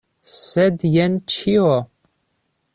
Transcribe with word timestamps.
Sed 0.35 0.85
jen 0.95 1.19
ĉio. 1.35 1.69